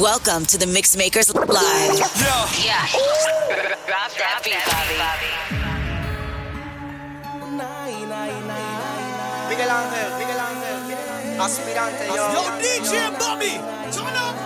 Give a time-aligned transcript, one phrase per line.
[0.00, 1.96] Welcome to the Mixmakers Live.
[1.96, 2.44] Yeah.
[2.60, 2.84] Yeah.
[3.88, 5.32] Drop that Bobby.
[9.48, 12.28] Miguel Ángel, Miguel Ángel, aspirante yo.
[12.30, 13.58] Yo DJ Bobby,
[13.90, 14.36] turn up.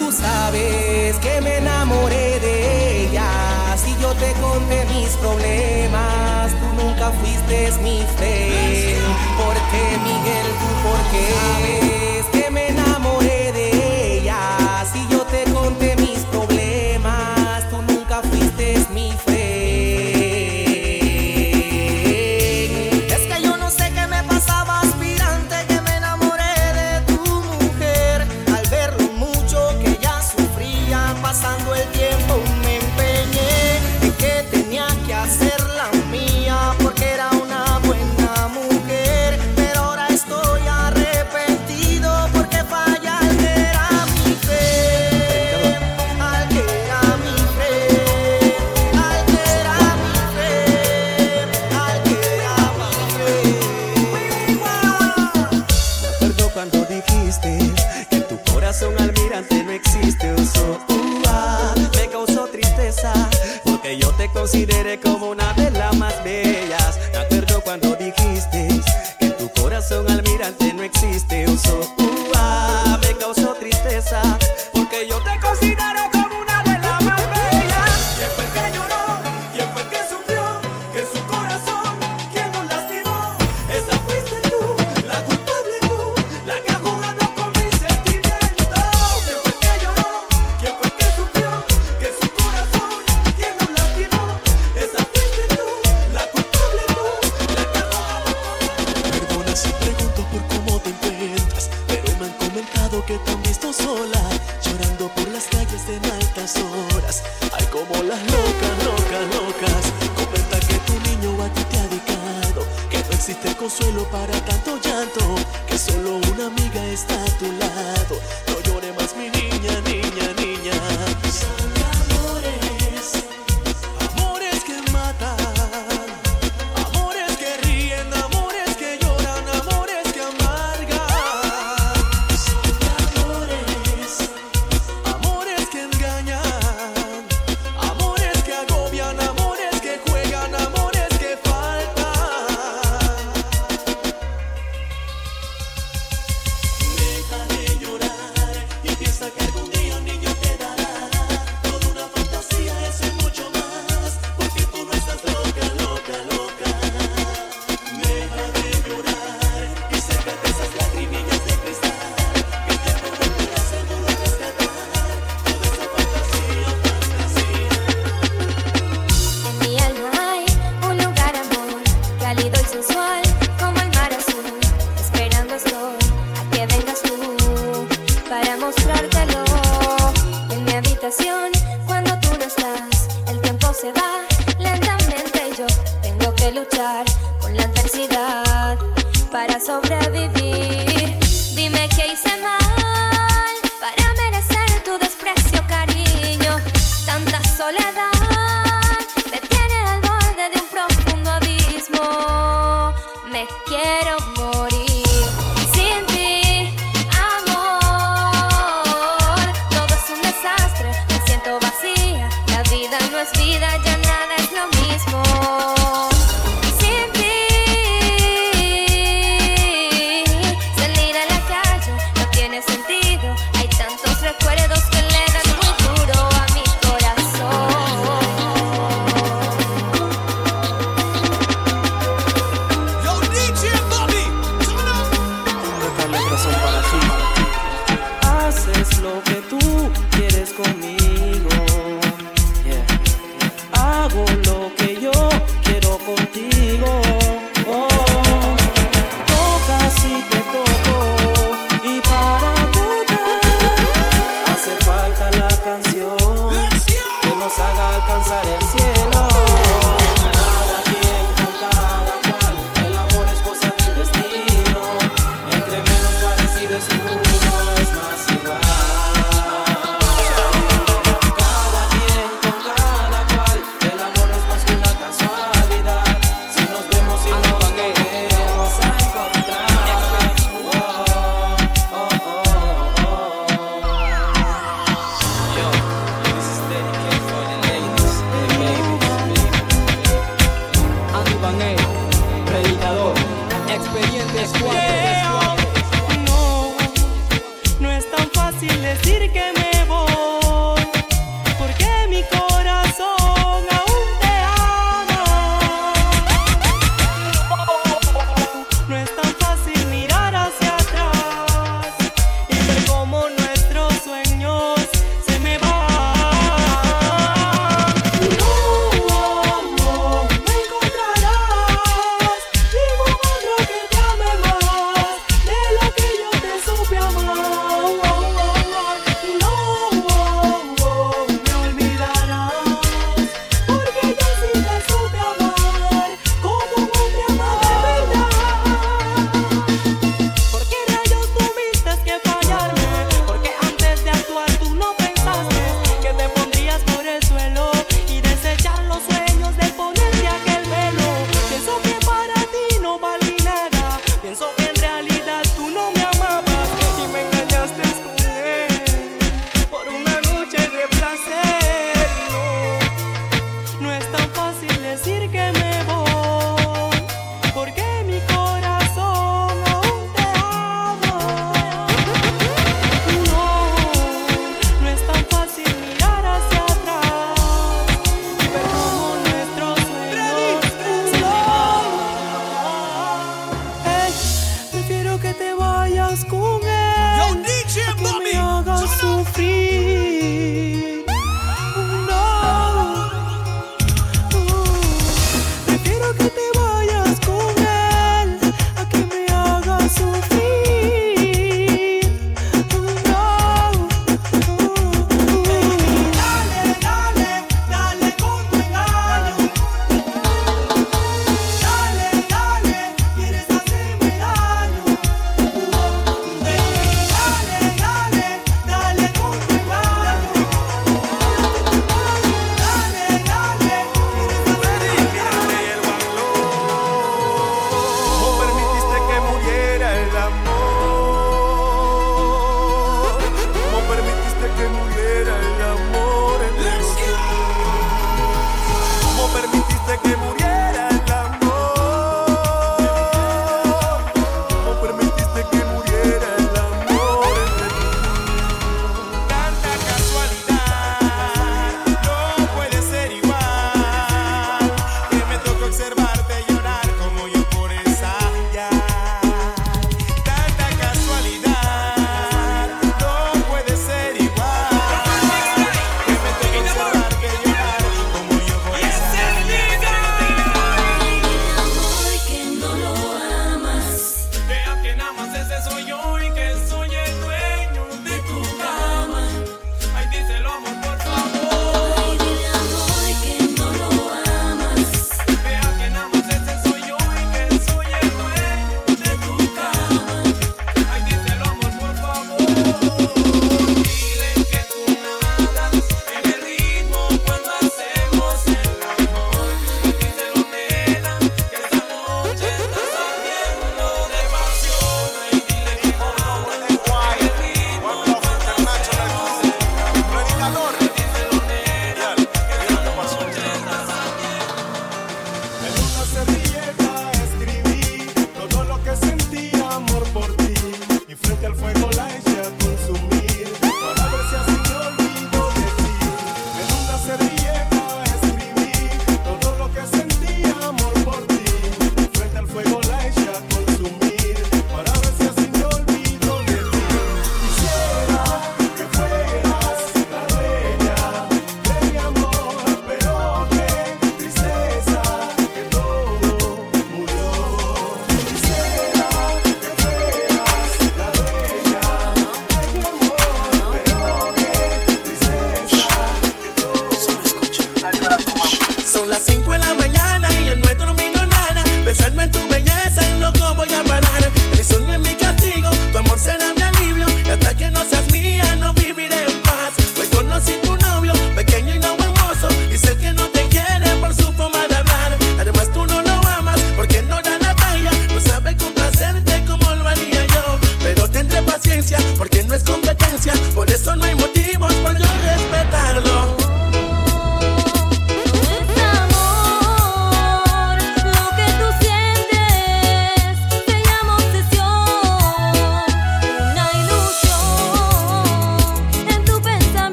[0.00, 3.76] Tú sabes que me enamoré de ella.
[3.76, 8.98] Si yo te conté mis problemas, tú nunca fuiste mi fe.
[9.38, 12.13] ¿Por qué, Miguel, tú por qué?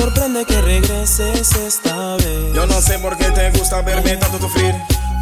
[0.00, 2.54] Sorprende que regreses esta vez.
[2.54, 4.74] Yo no sé por qué te gusta verme tanto sufrir.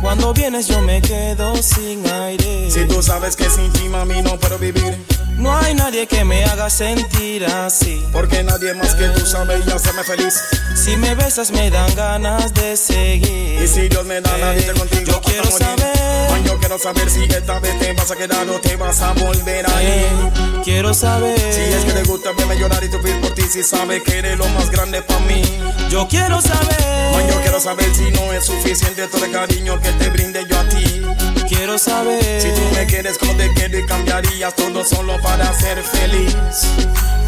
[0.06, 2.70] Cuando vienes yo me quedo sin aire.
[2.70, 4.96] Si tú sabes que sin ti, mami, no puedo vivir.
[5.36, 8.06] No hay nadie que me haga sentir así.
[8.12, 10.40] Porque nadie más que tú sabe y hacerme feliz.
[10.76, 13.60] Si me besas me dan ganas de seguir.
[13.60, 15.66] Y si Dios me da la vida contigo, Yo quiero morir.
[15.66, 16.30] saber.
[16.30, 19.12] Man, yo quiero saber si esta vez te vas a quedar o te vas a
[19.12, 20.62] volver a Eh, ir.
[20.62, 21.36] quiero saber.
[21.52, 24.38] Si es que te gusta verme llorar y sufrir por ti, si sabes que eres
[24.38, 25.42] lo más grande para mí.
[25.90, 26.76] Yo quiero saber.
[27.12, 30.58] Man, yo quiero saber si no es suficiente todo el cariño que te brinde yo
[30.58, 31.02] a ti.
[31.48, 32.42] Quiero saber.
[32.42, 36.36] Si tú me quieres como te quiero y cambiarías todo solo para ser feliz.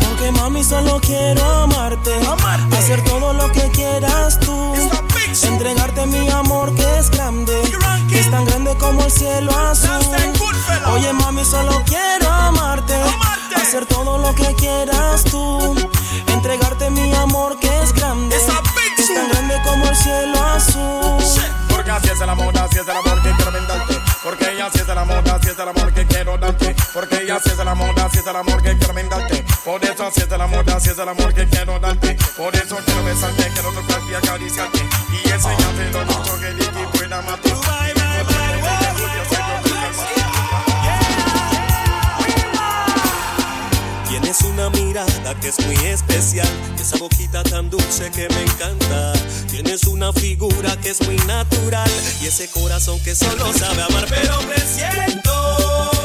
[0.00, 2.14] Porque mami solo quiero amarte.
[2.26, 2.76] Amarte.
[2.76, 4.74] Hacer todo lo que quieras tú.
[5.42, 7.52] Entregarte mi amor que es grande.
[7.70, 9.90] Grand Que es tan grande como el cielo azul.
[10.92, 12.94] Oye mami solo quiero amarte.
[12.94, 13.54] Amarte.
[13.56, 15.76] Hacer todo lo que quieras tú.
[16.26, 18.36] Entregarte mi amor que es grande.
[18.96, 21.42] Que es tan grande como el cielo azul.
[21.68, 23.94] Porque así es el amor, así es el amor que quiero brindarte.
[24.22, 26.76] Porque así es el amor, así es el amor que quiero darte.
[26.92, 29.44] Porque así es el amor, así es el amor que quiero brindarte.
[29.64, 32.16] Por eso así es el amor, así es el amor que quiero darte.
[32.36, 34.78] Por eso quiero besarte, quiero tocarte y acariciarte.
[35.12, 37.50] Y enseñarte lo mucho que de ti pueda amarte.
[37.50, 38.48] Bye, bye, bye,
[44.08, 49.12] Tienes una mirada que es muy especial, esa boquita tan dulce que me encanta.
[49.60, 51.90] Tienes una figura que es muy natural
[52.22, 55.97] y ese corazón que solo sabe amar, pero presiento que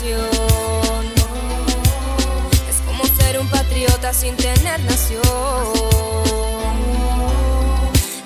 [0.00, 0.14] Es
[2.86, 5.22] como ser un patriota sin tener nación.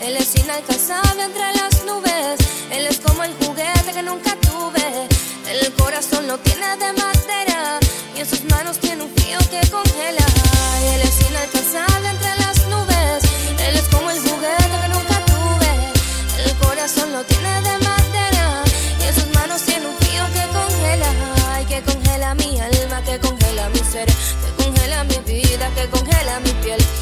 [0.03, 2.41] Él es inalcanzable entre las nubes.
[2.71, 5.09] Él es como el juguete que nunca tuve.
[5.49, 7.81] El corazón lo tiene de madera
[8.17, 10.27] y en sus manos tiene un frío que congela.
[10.93, 13.25] Él es inalcanzable entre las nubes.
[13.67, 15.71] Él es como el juguete que nunca tuve.
[16.45, 17.92] El corazón lo tiene de madera
[25.89, 27.02] congela mi piel.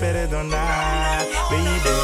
[0.00, 1.99] Perdonar, baby.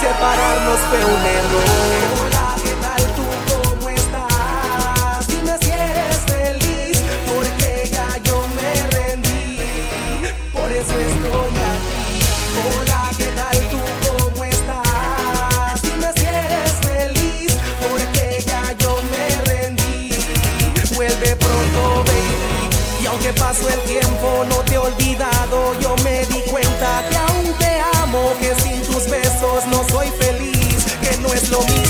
[0.00, 2.03] Separarnos fue un error.
[31.54, 31.83] Que no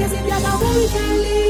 [0.00, 1.49] que se te haga muy feliz